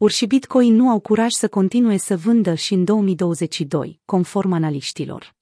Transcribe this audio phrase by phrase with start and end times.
[0.00, 5.34] Ur și Bitcoin nu au curaj să continue să vândă și în 2022, conform analiștilor.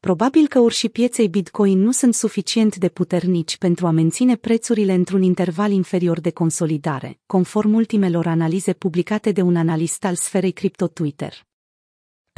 [0.00, 5.22] Probabil că urșii pieței Bitcoin nu sunt suficient de puternici pentru a menține prețurile într-un
[5.22, 11.46] interval inferior de consolidare, conform ultimelor analize publicate de un analist al sferei cripto Twitter.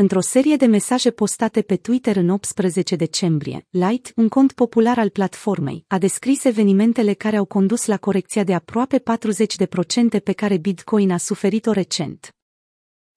[0.01, 5.09] Într-o serie de mesaje postate pe Twitter în 18 decembrie, Light, un cont popular al
[5.09, 11.11] platformei, a descris evenimentele care au condus la corecția de aproape 40% pe care Bitcoin
[11.11, 12.37] a suferit-o recent.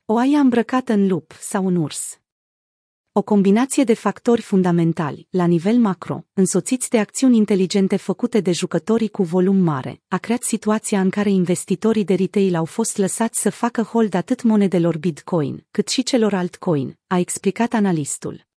[0.06, 2.21] O aia îmbrăcată în lup sau în urs.
[3.14, 9.10] O combinație de factori fundamentali, la nivel macro, însoțiți de acțiuni inteligente făcute de jucătorii
[9.10, 13.50] cu volum mare, a creat situația în care investitorii de retail au fost lăsați să
[13.50, 18.50] facă hold atât monedelor Bitcoin, cât și celor altcoin, a explicat analistul.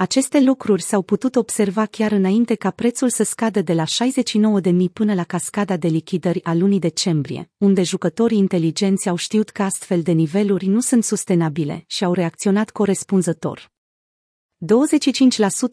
[0.00, 5.14] Aceste lucruri s-au putut observa chiar înainte ca prețul să scadă de la 69.000 până
[5.14, 10.12] la cascada de lichidări a lunii decembrie, unde jucătorii inteligenți au știut că astfel de
[10.12, 13.70] niveluri nu sunt sustenabile și au reacționat corespunzător.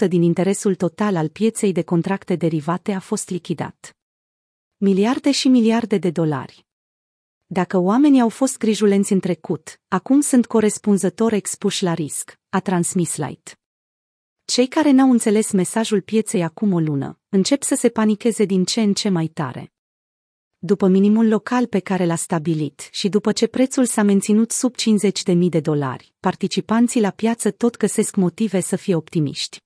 [0.05, 3.97] 25% din interesul total al pieței de contracte derivate a fost lichidat.
[4.77, 6.65] Miliarde și miliarde de dolari.
[7.45, 13.15] Dacă oamenii au fost grijulenți în trecut, acum sunt corespunzător expuși la risc, a transmis
[13.15, 13.57] Light.
[14.53, 18.81] Cei care n-au înțeles mesajul pieței acum o lună, încep să se panicheze din ce
[18.81, 19.71] în ce mai tare.
[20.57, 24.75] După minimul local pe care l-a stabilit și după ce prețul s-a menținut sub
[25.33, 29.57] 50.000 de dolari, participanții la piață tot găsesc motive să fie optimiști.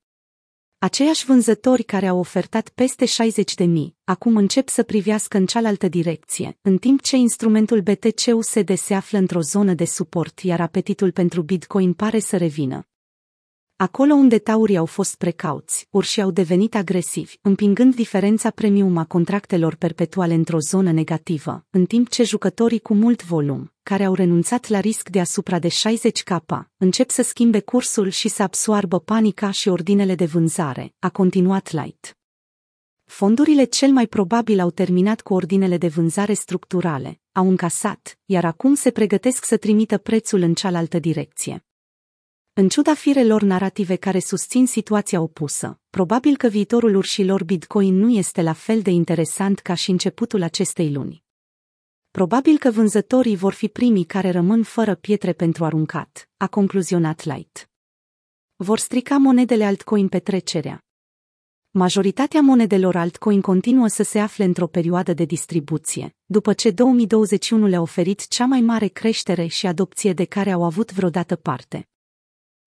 [0.78, 3.68] Aceiași vânzători care au ofertat peste 60.000,
[4.04, 9.42] acum încep să privească în cealaltă direcție, în timp ce instrumentul BTC-USD se află într-o
[9.42, 12.86] zonă de suport, iar apetitul pentru Bitcoin pare să revină.
[13.82, 19.76] Acolo unde taurii au fost precauți, urșii au devenit agresivi, împingând diferența premium a contractelor
[19.76, 24.80] perpetuale într-o zonă negativă, în timp ce jucătorii cu mult volum, care au renunțat la
[24.80, 26.46] risc de asupra de 60K,
[26.78, 32.18] încep să schimbe cursul și să absoarbă panica și ordinele de vânzare, a continuat Light.
[33.06, 38.74] Fondurile cel mai probabil au terminat cu ordinele de vânzare structurale, au încasat, iar acum
[38.74, 41.66] se pregătesc să trimită prețul în cealaltă direcție.
[42.54, 48.42] În ciuda firelor narrative care susțin situația opusă, probabil că viitorul urșilor Bitcoin nu este
[48.42, 51.24] la fel de interesant ca și începutul acestei luni.
[52.10, 57.70] Probabil că vânzătorii vor fi primii care rămân fără pietre pentru aruncat, a concluzionat Light.
[58.56, 60.84] Vor strica monedele altcoin petrecerea.
[61.70, 67.82] Majoritatea monedelor altcoin continuă să se afle într-o perioadă de distribuție, după ce 2021 le-a
[67.82, 71.86] oferit cea mai mare creștere și adopție de care au avut vreodată parte.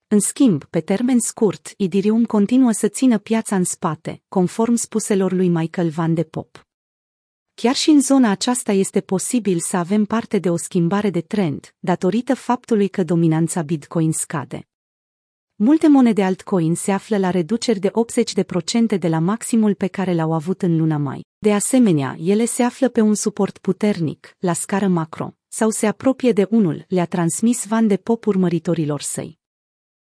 [0.08, 5.48] În schimb, pe termen scurt, Idirium continuă să țină piața în spate, conform spuselor lui
[5.48, 6.66] Michael Van de Pop.
[7.54, 11.74] Chiar și în zona aceasta este posibil să avem parte de o schimbare de trend,
[11.78, 14.68] datorită faptului că dominanța Bitcoin scade.
[15.54, 17.90] Multe monede altcoin se află la reduceri de
[18.94, 21.24] 80% de la maximul pe care l-au avut în luna mai.
[21.38, 26.32] De asemenea, ele se află pe un suport puternic, la scară macro, sau se apropie
[26.32, 29.42] de unul, le-a transmis Van de Pop urmăritorilor săi.